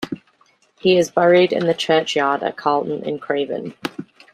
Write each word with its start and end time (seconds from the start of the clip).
He 0.79 0.97
is 0.97 1.11
buried 1.11 1.53
in 1.53 1.67
the 1.67 1.75
churchyard 1.75 2.41
at 2.41 2.57
Carleton-in-Craven. 2.57 3.75